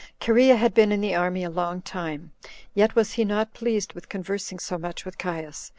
[0.17, 0.19] 5.
[0.19, 2.31] Cherea had been in the army a long time,
[2.73, 5.69] yet was he not pleased with conversing so much with Caius.